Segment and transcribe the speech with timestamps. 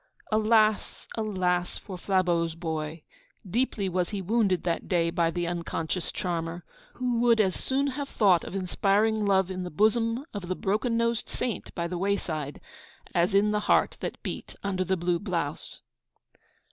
[0.31, 1.77] Alas, alas!
[1.77, 3.03] for Flabeau's boy!
[3.47, 6.63] Deeply was he wounded that day by the unconscious charmer,
[6.95, 10.97] who would as soon have thought of inspiring love in the bosom of the broken
[10.97, 12.59] nosed saint by the wayside
[13.13, 15.81] as in the heart that beat under the blue blouse.